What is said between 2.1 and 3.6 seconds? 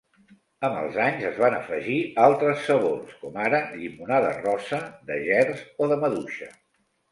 altres sabors, com